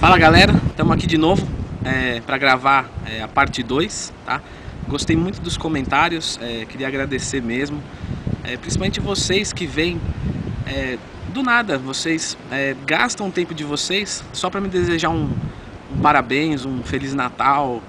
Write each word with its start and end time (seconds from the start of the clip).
Fala 0.00 0.16
galera, 0.16 0.54
estamos 0.70 0.94
aqui 0.94 1.06
de 1.06 1.18
novo 1.18 1.46
é, 1.84 2.22
para 2.22 2.38
gravar 2.38 2.88
é, 3.04 3.20
a 3.20 3.28
parte 3.28 3.62
2, 3.62 4.14
tá? 4.24 4.40
Gostei 4.88 5.14
muito 5.14 5.42
dos 5.42 5.58
comentários, 5.58 6.40
é, 6.40 6.64
queria 6.64 6.88
agradecer 6.88 7.42
mesmo, 7.42 7.82
é, 8.42 8.56
principalmente 8.56 8.98
vocês 8.98 9.52
que 9.52 9.66
vêm 9.66 10.00
é, 10.66 10.96
do 11.34 11.42
nada, 11.42 11.76
vocês 11.76 12.34
é, 12.50 12.74
gastam 12.86 13.28
o 13.28 13.30
tempo 13.30 13.52
de 13.52 13.62
vocês 13.62 14.24
só 14.32 14.48
para 14.48 14.58
me 14.58 14.68
desejar 14.68 15.10
um, 15.10 15.28
um 15.94 16.00
parabéns, 16.00 16.64
um 16.64 16.82
feliz 16.82 17.12
Natal, 17.12 17.82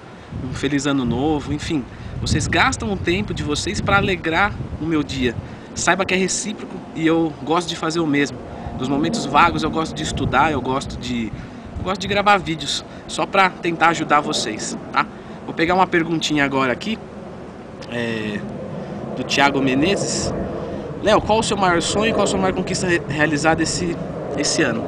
um 0.44 0.52
feliz 0.52 0.84
ano 0.84 1.06
novo, 1.06 1.50
enfim, 1.50 1.82
vocês 2.20 2.46
gastam 2.46 2.92
o 2.92 2.96
tempo 2.96 3.32
de 3.32 3.42
vocês 3.42 3.80
para 3.80 3.96
alegrar 3.96 4.52
o 4.82 4.84
meu 4.84 5.02
dia. 5.02 5.34
Saiba 5.74 6.04
que 6.04 6.12
é 6.12 6.18
recíproco 6.18 6.76
e 6.94 7.06
eu 7.06 7.32
gosto 7.42 7.70
de 7.70 7.76
fazer 7.76 8.00
o 8.00 8.06
mesmo. 8.06 8.36
Nos 8.78 8.86
momentos 8.86 9.24
vagos 9.24 9.62
eu 9.62 9.70
gosto 9.70 9.94
de 9.94 10.02
estudar, 10.02 10.52
eu 10.52 10.60
gosto 10.60 10.98
de 10.98 11.32
gosto 11.82 12.00
de 12.00 12.08
gravar 12.08 12.38
vídeos 12.38 12.84
só 13.08 13.26
para 13.26 13.50
tentar 13.50 13.88
ajudar 13.88 14.20
vocês, 14.20 14.76
tá? 14.92 15.06
Vou 15.44 15.54
pegar 15.54 15.74
uma 15.74 15.86
perguntinha 15.86 16.44
agora 16.44 16.72
aqui 16.72 16.98
é, 17.90 18.38
do 19.16 19.24
Thiago 19.24 19.60
Menezes. 19.60 20.32
Léo, 21.02 21.20
qual 21.20 21.40
o 21.40 21.42
seu 21.42 21.56
maior 21.56 21.82
sonho 21.82 22.10
e 22.10 22.12
qual 22.12 22.24
a 22.24 22.26
sua 22.26 22.38
maior 22.38 22.54
conquista 22.54 22.86
realizada 23.08 23.62
esse, 23.62 23.96
esse 24.38 24.62
ano? 24.62 24.84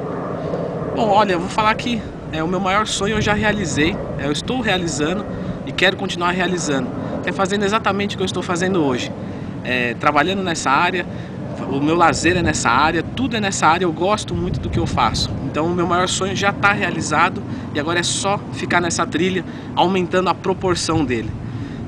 Bom, 0.95 1.09
olha, 1.09 1.33
eu 1.33 1.39
vou 1.39 1.49
falar 1.49 1.75
que 1.75 2.01
é, 2.31 2.41
o 2.41 2.47
meu 2.47 2.59
maior 2.59 2.87
sonho 2.87 3.17
eu 3.17 3.21
já 3.21 3.33
realizei, 3.33 3.95
é, 4.17 4.25
eu 4.25 4.31
estou 4.31 4.61
realizando 4.61 5.25
e 5.65 5.71
quero 5.71 5.97
continuar 5.97 6.31
realizando. 6.31 6.87
É 7.25 7.31
fazendo 7.31 7.63
exatamente 7.65 8.15
o 8.15 8.17
que 8.17 8.23
eu 8.23 8.25
estou 8.25 8.41
fazendo 8.41 8.81
hoje. 8.83 9.11
É, 9.63 9.95
trabalhando 9.95 10.43
nessa 10.43 10.69
área, 10.69 11.05
o 11.69 11.79
meu 11.79 11.95
lazer 11.95 12.37
é 12.37 12.41
nessa 12.41 12.69
área, 12.69 13.01
tudo 13.01 13.35
é 13.35 13.39
nessa 13.39 13.67
área, 13.67 13.85
eu 13.85 13.91
gosto 13.91 14.33
muito 14.33 14.59
do 14.59 14.69
que 14.69 14.79
eu 14.79 14.85
faço. 14.85 15.31
Então 15.45 15.65
o 15.65 15.73
meu 15.73 15.87
maior 15.87 16.07
sonho 16.07 16.35
já 16.35 16.49
está 16.49 16.71
realizado 16.71 17.41
e 17.73 17.79
agora 17.79 17.99
é 17.99 18.03
só 18.03 18.39
ficar 18.53 18.81
nessa 18.81 19.05
trilha, 19.05 19.43
aumentando 19.75 20.29
a 20.29 20.35
proporção 20.35 21.03
dele. 21.03 21.29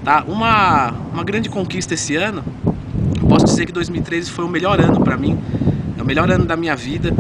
Tá? 0.04 0.24
Uma, 0.28 0.94
uma 1.14 1.24
grande 1.24 1.50
conquista 1.50 1.94
esse 1.94 2.16
ano, 2.16 2.44
posso 3.30 3.46
dizer 3.46 3.66
que 3.66 3.72
2013 3.72 4.32
foi 4.32 4.46
o 4.46 4.48
melhor 4.48 4.80
ano 4.80 5.02
para 5.02 5.18
mim, 5.18 5.38
é 5.98 6.02
o 6.02 6.06
melhor 6.06 6.30
ano 6.32 6.46
da 6.46 6.56
minha 6.56 6.76
vida, 6.76 7.14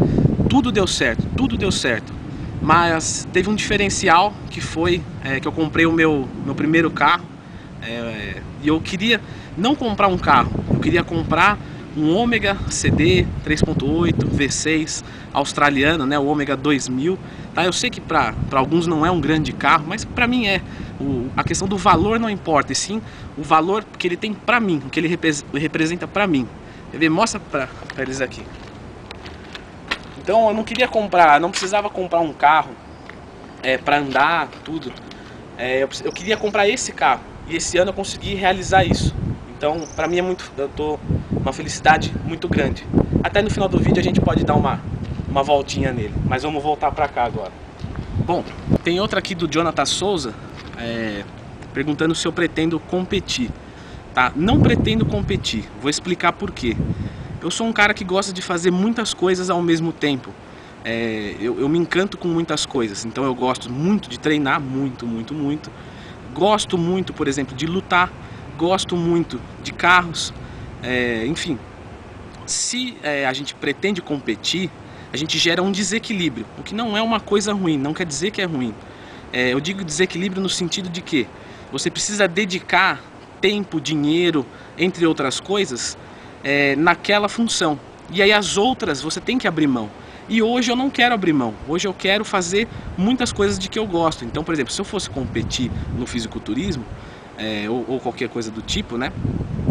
tudo 0.49 0.71
deu 0.71 0.87
certo, 0.87 1.25
tudo 1.35 1.57
deu 1.57 1.71
certo. 1.71 2.13
Mas 2.61 3.27
teve 3.31 3.49
um 3.49 3.55
diferencial 3.55 4.33
que 4.49 4.59
foi 4.59 5.01
é, 5.23 5.39
que 5.39 5.47
eu 5.47 5.51
comprei 5.51 5.85
o 5.85 5.91
meu, 5.91 6.27
meu 6.45 6.55
primeiro 6.55 6.89
carro 6.89 7.23
é, 7.81 8.41
e 8.63 8.67
eu 8.67 8.79
queria 8.81 9.21
não 9.57 9.75
comprar 9.75 10.07
um 10.07 10.17
carro, 10.17 10.51
eu 10.73 10.79
queria 10.79 11.03
comprar 11.03 11.57
um 11.97 12.15
Ômega 12.15 12.55
CD 12.69 13.25
3.8 13.43 14.13
V6 14.29 15.03
australiano, 15.33 16.05
né, 16.05 16.17
o 16.19 16.25
Ômega 16.27 16.55
2000. 16.55 17.17
Tá? 17.55 17.65
Eu 17.65 17.73
sei 17.73 17.89
que 17.89 17.99
para 17.99 18.35
alguns 18.51 18.85
não 18.85 19.03
é 19.03 19.09
um 19.09 19.19
grande 19.19 19.51
carro, 19.51 19.85
mas 19.87 20.05
para 20.05 20.27
mim 20.27 20.45
é. 20.45 20.61
O, 20.99 21.29
a 21.35 21.43
questão 21.43 21.67
do 21.67 21.77
valor 21.77 22.19
não 22.19 22.29
importa, 22.29 22.71
e 22.71 22.75
sim 22.75 23.01
o 23.37 23.43
valor 23.43 23.83
que 23.97 24.07
ele 24.07 24.17
tem 24.17 24.33
para 24.33 24.59
mim, 24.59 24.81
o 24.85 24.89
que 24.89 24.99
ele 24.99 25.19
representa 25.53 26.07
para 26.07 26.25
mim. 26.25 26.47
Quer 26.91 26.97
ver? 26.97 27.09
Mostra 27.09 27.39
para 27.39 27.67
eles 27.97 28.21
aqui. 28.21 28.43
Então 30.19 30.47
eu 30.47 30.53
não 30.53 30.63
queria 30.63 30.87
comprar, 30.87 31.39
não 31.39 31.51
precisava 31.51 31.89
comprar 31.89 32.19
um 32.19 32.33
carro 32.33 32.71
é, 33.63 33.77
para 33.77 33.99
andar, 33.99 34.49
tudo. 34.63 34.91
É, 35.57 35.83
eu, 35.83 35.89
eu 36.03 36.11
queria 36.11 36.37
comprar 36.37 36.67
esse 36.67 36.91
carro 36.91 37.21
e 37.47 37.55
esse 37.55 37.77
ano 37.77 37.89
eu 37.89 37.93
consegui 37.93 38.35
realizar 38.35 38.83
isso. 38.83 39.15
Então, 39.55 39.87
para 39.95 40.07
mim 40.07 40.19
é 40.19 40.21
muito, 40.21 40.51
eu 40.57 40.69
tô 40.69 40.99
uma 41.47 41.53
felicidade 41.53 42.13
muito 42.25 42.47
grande. 42.49 42.85
Até 43.23 43.41
no 43.41 43.49
final 43.49 43.69
do 43.69 43.79
vídeo 43.79 43.99
a 44.01 44.03
gente 44.03 44.19
pode 44.19 44.43
dar 44.43 44.55
uma, 44.55 44.81
uma 45.29 45.41
voltinha 45.41 45.93
nele, 45.93 46.13
mas 46.27 46.43
vamos 46.43 46.61
voltar 46.61 46.91
para 46.91 47.07
cá 47.07 47.23
agora. 47.23 47.51
Bom, 48.25 48.43
tem 48.83 48.99
outra 48.99 49.19
aqui 49.19 49.33
do 49.33 49.47
Jonathan 49.47 49.85
Souza, 49.85 50.33
é, 50.77 51.23
perguntando 51.73 52.13
se 52.13 52.27
eu 52.27 52.33
pretendo 52.33 52.79
competir. 52.81 53.49
Tá? 54.13 54.33
Não 54.35 54.59
pretendo 54.59 55.05
competir, 55.05 55.69
vou 55.79 55.89
explicar 55.89 56.33
por 56.33 56.51
quê. 56.51 56.75
Eu 57.41 57.49
sou 57.49 57.65
um 57.65 57.71
cara 57.71 57.93
que 57.93 58.03
gosta 58.03 58.33
de 58.33 58.41
fazer 58.41 58.71
muitas 58.71 59.13
coisas 59.13 59.49
ao 59.49 59.61
mesmo 59.61 59.93
tempo. 59.93 60.31
É, 60.83 61.35
eu, 61.39 61.61
eu 61.61 61.69
me 61.69 61.77
encanto 61.77 62.17
com 62.17 62.27
muitas 62.27 62.65
coisas, 62.65 63.05
então 63.05 63.23
eu 63.23 63.33
gosto 63.33 63.71
muito 63.71 64.09
de 64.09 64.19
treinar, 64.19 64.59
muito, 64.59 65.07
muito, 65.07 65.33
muito. 65.33 65.71
Gosto 66.33 66.77
muito, 66.77 67.13
por 67.13 67.25
exemplo, 67.25 67.55
de 67.55 67.65
lutar, 67.65 68.11
gosto 68.57 68.97
muito 68.97 69.39
de 69.63 69.71
carros, 69.71 70.33
é, 70.83 71.25
enfim, 71.25 71.57
se 72.45 72.97
é, 73.03 73.25
a 73.25 73.33
gente 73.33 73.53
pretende 73.55 74.01
competir, 74.01 74.69
a 75.11 75.17
gente 75.17 75.37
gera 75.37 75.61
um 75.61 75.71
desequilíbrio, 75.71 76.45
o 76.57 76.63
que 76.63 76.73
não 76.73 76.97
é 76.97 77.01
uma 77.01 77.19
coisa 77.19 77.53
ruim, 77.53 77.77
não 77.77 77.93
quer 77.93 78.05
dizer 78.05 78.31
que 78.31 78.41
é 78.41 78.45
ruim. 78.45 78.73
É, 79.31 79.53
eu 79.53 79.59
digo 79.59 79.83
desequilíbrio 79.83 80.41
no 80.41 80.49
sentido 80.49 80.89
de 80.89 81.01
que 81.01 81.27
você 81.71 81.89
precisa 81.89 82.27
dedicar 82.27 83.01
tempo, 83.41 83.79
dinheiro, 83.79 84.45
entre 84.77 85.05
outras 85.05 85.39
coisas, 85.39 85.97
é, 86.43 86.75
naquela 86.75 87.27
função. 87.27 87.79
E 88.09 88.21
aí 88.21 88.31
as 88.31 88.57
outras 88.57 89.01
você 89.01 89.19
tem 89.19 89.37
que 89.37 89.47
abrir 89.47 89.67
mão. 89.67 89.89
E 90.29 90.41
hoje 90.41 90.71
eu 90.71 90.75
não 90.75 90.89
quero 90.89 91.13
abrir 91.13 91.33
mão. 91.33 91.53
Hoje 91.67 91.87
eu 91.87 91.93
quero 91.93 92.25
fazer 92.25 92.67
muitas 92.97 93.31
coisas 93.31 93.57
de 93.57 93.69
que 93.69 93.79
eu 93.79 93.85
gosto. 93.85 94.25
Então, 94.25 94.43
por 94.43 94.53
exemplo, 94.53 94.73
se 94.73 94.79
eu 94.79 94.85
fosse 94.85 95.09
competir 95.09 95.71
no 95.97 96.05
fisiculturismo, 96.05 96.83
é, 97.37 97.69
ou, 97.69 97.85
ou, 97.87 97.99
qualquer 97.99 98.27
coisa 98.29 98.49
do 98.49 98.61
tipo, 98.61 98.97
né? 98.97 99.11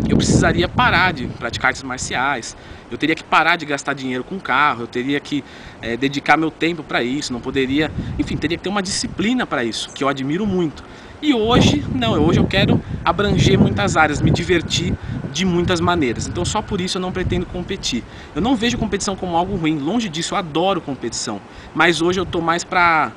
Eu 0.08 0.16
precisaria 0.16 0.68
parar 0.68 1.12
de 1.12 1.26
praticar 1.26 1.68
artes 1.70 1.82
marciais, 1.82 2.56
eu 2.88 2.96
teria 2.96 3.14
que 3.14 3.24
parar 3.24 3.56
de 3.56 3.66
gastar 3.66 3.92
dinheiro 3.92 4.22
com 4.22 4.38
carro, 4.38 4.82
eu 4.84 4.86
teria 4.86 5.18
que 5.18 5.42
é, 5.82 5.96
dedicar 5.96 6.36
meu 6.36 6.50
tempo 6.50 6.84
para 6.84 7.02
isso, 7.02 7.32
não 7.32 7.40
poderia, 7.40 7.90
enfim, 8.16 8.36
teria 8.36 8.56
que 8.56 8.62
ter 8.62 8.68
uma 8.68 8.82
disciplina 8.82 9.44
para 9.46 9.64
isso, 9.64 9.90
que 9.92 10.04
eu 10.04 10.08
admiro 10.08 10.46
muito. 10.46 10.84
E 11.20 11.34
hoje, 11.34 11.84
não, 11.92 12.12
hoje 12.22 12.38
eu 12.38 12.44
quero 12.44 12.78
abranger 13.04 13.58
muitas 13.58 13.96
áreas, 13.96 14.20
me 14.20 14.30
divertir 14.30 14.94
de 15.28 15.44
muitas 15.44 15.80
maneiras. 15.80 16.28
Então 16.28 16.44
só 16.44 16.62
por 16.62 16.80
isso 16.80 16.98
eu 16.98 17.02
não 17.02 17.10
pretendo 17.10 17.46
competir. 17.46 18.04
Eu 18.34 18.40
não 18.40 18.54
vejo 18.54 18.78
competição 18.78 19.16
como 19.16 19.36
algo 19.36 19.56
ruim, 19.56 19.78
longe 19.78 20.08
disso, 20.08 20.34
eu 20.34 20.38
adoro 20.38 20.80
competição. 20.80 21.40
Mas 21.74 22.00
hoje 22.00 22.20
eu 22.20 22.26
tô 22.26 22.40
mais 22.40 22.62
para 22.62 23.10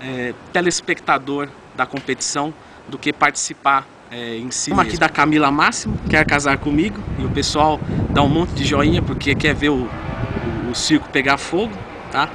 é, 0.00 0.32
telespectador 0.52 1.48
da 1.74 1.84
competição 1.84 2.54
do 2.88 2.98
que 2.98 3.12
participar 3.12 3.86
é, 4.10 4.36
em 4.36 4.50
si. 4.50 4.72
Uma 4.72 4.82
aqui 4.82 4.96
da 4.96 5.08
Camila 5.08 5.50
Máximo, 5.50 5.96
quer 6.08 6.24
casar 6.26 6.58
comigo, 6.58 7.00
e 7.18 7.24
o 7.24 7.30
pessoal 7.30 7.80
dá 8.10 8.22
um 8.22 8.28
monte 8.28 8.50
de 8.50 8.64
joinha 8.64 9.00
porque 9.00 9.34
quer 9.34 9.54
ver 9.54 9.70
o, 9.70 9.86
o, 9.86 10.70
o 10.70 10.74
circo 10.74 11.08
pegar 11.10 11.38
fogo, 11.38 11.72
tá? 12.10 12.28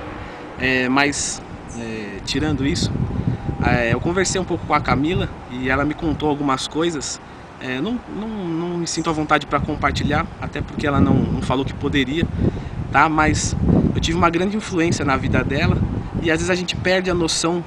É, 0.59 0.87
mas, 0.87 1.41
é, 1.77 2.19
tirando 2.25 2.65
isso, 2.65 2.91
é, 3.65 3.93
eu 3.93 3.99
conversei 3.99 4.39
um 4.39 4.45
pouco 4.45 4.65
com 4.65 4.73
a 4.73 4.79
Camila 4.79 5.29
e 5.51 5.69
ela 5.69 5.83
me 5.83 5.93
contou 5.93 6.29
algumas 6.29 6.67
coisas. 6.67 7.19
É, 7.59 7.81
não, 7.81 7.99
não, 8.15 8.27
não 8.27 8.77
me 8.77 8.87
sinto 8.87 9.09
à 9.09 9.13
vontade 9.13 9.45
para 9.45 9.59
compartilhar, 9.59 10.25
até 10.41 10.61
porque 10.61 10.85
ela 10.85 11.01
não, 11.01 11.15
não 11.15 11.41
falou 11.41 11.65
que 11.65 11.73
poderia, 11.73 12.25
tá? 12.91 13.09
Mas 13.09 13.55
eu 13.93 13.99
tive 13.99 14.17
uma 14.17 14.29
grande 14.29 14.55
influência 14.55 15.03
na 15.03 15.17
vida 15.17 15.43
dela 15.43 15.77
e 16.21 16.31
às 16.31 16.37
vezes 16.37 16.49
a 16.49 16.55
gente 16.55 16.75
perde 16.75 17.09
a 17.09 17.13
noção 17.13 17.63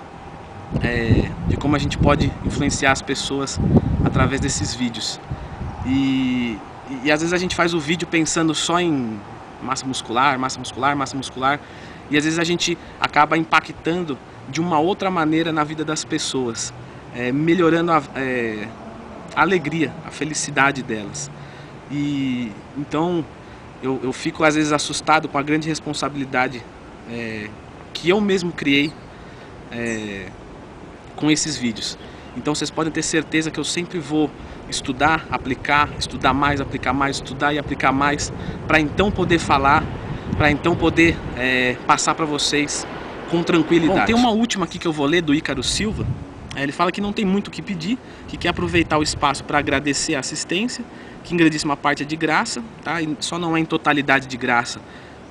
é, 0.83 1.31
de 1.49 1.57
como 1.57 1.75
a 1.77 1.79
gente 1.79 1.97
pode 1.97 2.33
influenciar 2.45 2.93
as 2.93 3.03
pessoas 3.03 3.59
através 4.05 4.41
desses 4.41 4.75
vídeos. 4.75 5.21
E, 5.87 6.59
e, 7.05 7.11
às 7.11 7.21
vezes 7.21 7.33
a 7.33 7.39
gente 7.39 7.55
faz 7.55 7.75
o 7.75 7.81
vídeo 7.81 8.07
pensando 8.07 8.55
só 8.55 8.79
em 8.79 9.19
massa 9.63 9.87
muscular, 9.87 10.39
massa 10.39 10.59
muscular, 10.59 10.97
massa 10.97 11.17
muscular, 11.17 11.61
e 12.11 12.17
às 12.17 12.25
vezes 12.25 12.39
a 12.39 12.45
gente 12.45 12.77
acaba 13.01 13.37
impactando 13.37 14.19
de 14.49 14.61
uma 14.61 14.79
outra 14.79 15.11
maneira 15.11 15.53
na 15.53 15.65
vida 15.65 15.85
das 15.85 16.05
pessoas, 16.05 16.73
é, 17.15 17.33
melhorando 17.33 17.93
a, 17.93 18.03
é, 18.15 18.69
a, 19.35 19.43
alegria, 19.43 19.93
a 20.07 20.11
felicidade 20.11 20.83
delas. 20.83 21.31
E 21.91 22.53
então 22.77 23.25
eu, 23.83 24.01
eu, 24.03 24.13
fico 24.13 24.45
às 24.45 24.55
vezes 24.55 24.73
assustado 24.73 25.29
com 25.29 25.39
a 25.39 25.43
grande 25.43 25.69
responsabilidade 25.69 26.63
é, 27.11 27.49
que 27.93 28.11
eu 28.11 28.21
mesmo 28.21 28.53
criei 28.53 28.93
é, 29.71 30.27
com 31.19 31.31
esses 31.31 31.57
vídeos. 31.57 31.99
Então 32.37 32.55
vocês 32.55 32.71
podem 32.71 32.93
ter 32.93 33.03
certeza 33.03 33.51
que 33.51 33.59
eu 33.59 33.65
sempre 33.65 33.99
vou 33.99 34.31
estudar, 34.71 35.27
aplicar, 35.31 35.89
estudar 35.99 36.33
mais, 36.33 36.61
aplicar 36.61 36.93
mais, 36.93 37.17
estudar 37.17 37.53
e 37.53 37.59
aplicar 37.59 37.93
mais, 37.93 38.33
para 38.67 38.79
então 38.79 39.11
poder 39.11 39.39
falar, 39.39 39.83
para 40.37 40.51
então 40.51 40.77
poder 40.77 41.17
é, 41.37 41.77
passar 41.87 42.15
para 42.15 42.25
vocês 42.25 42.87
com 43.31 43.43
tranquilidade. 43.43 44.01
Bom, 44.01 44.07
tem 44.07 44.15
uma 44.15 44.31
última 44.31 44.65
aqui 44.65 44.79
que 44.79 44.87
eu 44.87 44.93
vou 44.93 45.07
ler 45.07 45.21
do 45.21 45.35
Ícaro 45.35 45.63
Silva. 45.63 46.07
É, 46.55 46.63
ele 46.63 46.73
fala 46.73 46.93
que 46.93 47.01
não 47.01 47.13
tem 47.13 47.25
muito 47.25 47.49
o 47.49 47.51
que 47.51 47.61
pedir, 47.61 47.99
que 48.29 48.37
quer 48.37 48.51
aproveitar 48.51 48.99
o 48.99 49.03
espaço 49.03 49.43
para 49.43 49.59
agradecer 49.59 50.15
a 50.15 50.21
assistência, 50.21 50.85
que 51.25 51.35
em 51.35 51.37
grandíssima 51.37 51.77
parte 51.77 52.05
é 52.05 52.07
de 52.07 52.17
graça, 52.17 52.63
tá? 52.85 53.03
E 53.03 53.17
só 53.21 53.39
não 53.39 53.57
é 53.57 53.61
em 53.61 53.65
totalidade 53.65 54.29
de 54.29 54.37
graça, 54.37 54.81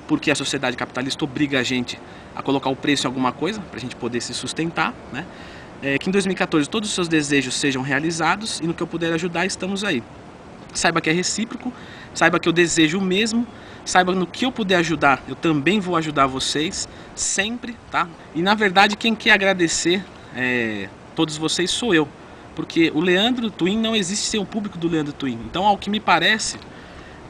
porque 0.06 0.30
a 0.30 0.34
sociedade 0.34 0.76
capitalista 0.76 1.24
obriga 1.24 1.58
a 1.58 1.62
gente 1.62 1.98
a 2.36 2.42
colocar 2.42 2.70
o 2.70 2.76
preço 2.76 3.06
em 3.06 3.08
alguma 3.08 3.32
coisa 3.32 3.60
para 3.60 3.78
a 3.78 3.80
gente 3.80 3.96
poder 3.96 4.20
se 4.20 4.34
sustentar, 4.34 4.94
né? 5.12 5.24
É, 5.82 5.98
que 5.98 6.08
em 6.08 6.12
2014 6.12 6.68
todos 6.68 6.88
os 6.88 6.94
seus 6.94 7.08
desejos 7.08 7.54
sejam 7.54 7.82
realizados 7.82 8.60
e 8.60 8.66
no 8.66 8.74
que 8.74 8.82
eu 8.82 8.86
puder 8.86 9.12
ajudar, 9.12 9.46
estamos 9.46 9.84
aí. 9.84 10.02
Saiba 10.74 11.00
que 11.00 11.08
é 11.08 11.12
recíproco, 11.12 11.72
Saiba 12.18 12.40
que 12.40 12.48
eu 12.48 12.52
desejo 12.52 12.98
o 12.98 13.00
mesmo. 13.00 13.46
Saiba 13.84 14.12
no 14.12 14.26
que 14.26 14.44
eu 14.44 14.52
puder 14.52 14.76
ajudar, 14.76 15.22
eu 15.28 15.36
também 15.36 15.80
vou 15.80 15.96
ajudar 15.96 16.26
vocês, 16.26 16.88
sempre, 17.14 17.76
tá? 17.90 18.06
E 18.34 18.42
na 18.42 18.54
verdade, 18.54 18.96
quem 18.96 19.14
quer 19.14 19.30
agradecer 19.30 20.04
é, 20.34 20.88
todos 21.14 21.36
vocês 21.38 21.70
sou 21.70 21.94
eu. 21.94 22.06
Porque 22.56 22.90
o 22.92 23.00
Leandro 23.00 23.50
Twin 23.50 23.78
não 23.78 23.94
existe 23.94 24.26
sem 24.26 24.40
o 24.40 24.44
público 24.44 24.76
do 24.76 24.88
Leandro 24.88 25.12
Twin. 25.12 25.38
Então, 25.46 25.64
ao 25.64 25.78
que 25.78 25.88
me 25.88 26.00
parece, 26.00 26.58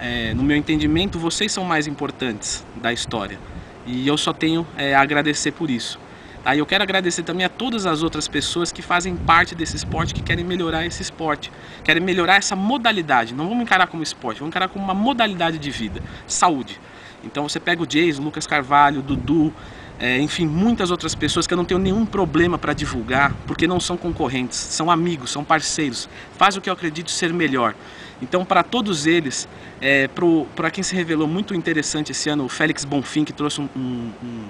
é, 0.00 0.32
no 0.32 0.42
meu 0.42 0.56
entendimento, 0.56 1.18
vocês 1.18 1.52
são 1.52 1.64
mais 1.64 1.86
importantes 1.86 2.64
da 2.76 2.92
história. 2.92 3.38
E 3.86 4.08
eu 4.08 4.16
só 4.16 4.32
tenho 4.32 4.66
é, 4.76 4.94
a 4.94 5.02
agradecer 5.02 5.52
por 5.52 5.70
isso. 5.70 6.00
Tá? 6.42 6.54
E 6.54 6.58
eu 6.58 6.66
quero 6.66 6.82
agradecer 6.82 7.22
também 7.22 7.44
a 7.44 7.48
todas 7.48 7.86
as 7.86 8.02
outras 8.02 8.28
pessoas 8.28 8.72
que 8.72 8.82
fazem 8.82 9.16
parte 9.16 9.54
desse 9.54 9.76
esporte, 9.76 10.14
que 10.14 10.22
querem 10.22 10.44
melhorar 10.44 10.86
esse 10.86 11.02
esporte, 11.02 11.52
querem 11.84 12.02
melhorar 12.02 12.36
essa 12.36 12.56
modalidade. 12.56 13.34
Não 13.34 13.48
vamos 13.48 13.62
encarar 13.62 13.86
como 13.86 14.02
esporte, 14.02 14.38
vamos 14.38 14.50
encarar 14.50 14.68
como 14.68 14.84
uma 14.84 14.94
modalidade 14.94 15.58
de 15.58 15.70
vida, 15.70 16.02
saúde. 16.26 16.80
Então 17.24 17.48
você 17.48 17.58
pega 17.58 17.82
o 17.82 17.86
Jason, 17.86 18.22
Lucas 18.22 18.46
Carvalho, 18.46 19.02
Dudu, 19.02 19.52
é, 20.00 20.20
enfim, 20.20 20.46
muitas 20.46 20.92
outras 20.92 21.14
pessoas 21.14 21.46
que 21.46 21.52
eu 21.52 21.56
não 21.56 21.64
tenho 21.64 21.80
nenhum 21.80 22.06
problema 22.06 22.56
para 22.56 22.72
divulgar, 22.72 23.34
porque 23.46 23.66
não 23.66 23.80
são 23.80 23.96
concorrentes, 23.96 24.56
são 24.56 24.90
amigos, 24.90 25.30
são 25.30 25.42
parceiros, 25.42 26.08
faz 26.36 26.56
o 26.56 26.60
que 26.60 26.70
eu 26.70 26.72
acredito 26.72 27.10
ser 27.10 27.32
melhor. 27.32 27.74
Então, 28.22 28.44
para 28.44 28.62
todos 28.62 29.06
eles, 29.06 29.48
é, 29.80 30.08
para 30.54 30.70
quem 30.70 30.84
se 30.84 30.94
revelou 30.94 31.26
muito 31.26 31.52
interessante 31.52 32.12
esse 32.12 32.28
ano, 32.28 32.44
o 32.44 32.48
Félix 32.48 32.84
Bonfim, 32.84 33.24
que 33.24 33.32
trouxe 33.32 33.60
um, 33.60 33.68
um, 33.76 34.12
um 34.22 34.44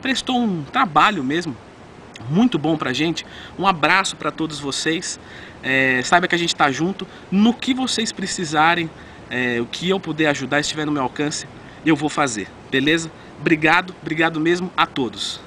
prestou 0.00 0.38
um 0.38 0.62
trabalho 0.62 1.22
mesmo 1.24 1.56
muito 2.30 2.58
bom 2.58 2.76
pra 2.76 2.92
gente. 2.92 3.26
Um 3.58 3.66
abraço 3.66 4.16
para 4.16 4.30
todos 4.30 4.58
vocês. 4.58 5.20
É, 5.62 6.00
saiba 6.02 6.26
que 6.28 6.34
a 6.34 6.38
gente 6.38 6.54
está 6.54 6.70
junto. 6.70 7.06
No 7.30 7.52
que 7.52 7.74
vocês 7.74 8.12
precisarem, 8.12 8.90
é, 9.30 9.60
o 9.60 9.66
que 9.66 9.88
eu 9.88 10.00
puder 10.00 10.28
ajudar, 10.28 10.60
estiver 10.60 10.86
no 10.86 10.92
meu 10.92 11.02
alcance, 11.02 11.46
eu 11.84 11.96
vou 11.96 12.08
fazer. 12.08 12.48
Beleza? 12.70 13.10
Obrigado, 13.38 13.94
obrigado 14.00 14.40
mesmo 14.40 14.70
a 14.76 14.86
todos. 14.86 15.45